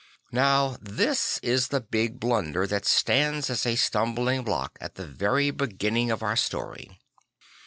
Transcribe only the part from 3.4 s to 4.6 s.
as a stumbling